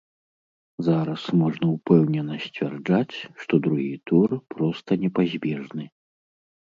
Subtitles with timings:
[0.87, 3.15] Зараз можна ўпэўнена сцвярджаць,
[3.45, 5.85] што другі тур проста непазбежны.